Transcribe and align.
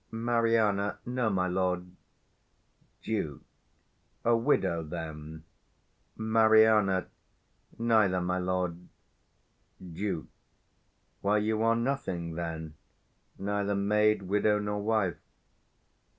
Mari. 0.09 0.53
No, 1.05 1.29
my 1.29 1.47
lord. 1.47 1.91
Duke. 3.03 3.43
A 4.25 4.35
widow, 4.35 4.81
then? 4.81 5.43
175 6.15 6.17
Mari. 6.17 7.05
Neither, 7.77 8.19
my 8.19 8.39
lord. 8.39 8.87
Duke. 9.79 10.25
Why, 11.21 11.37
you 11.37 11.61
are 11.61 11.75
nothing, 11.75 12.33
then: 12.33 12.73
neither 13.37 13.75
maid, 13.75 14.23
widow, 14.23 14.57
nor 14.57 14.79
wife? 14.81 15.19